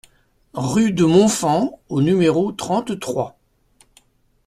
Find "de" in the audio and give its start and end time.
0.93-1.05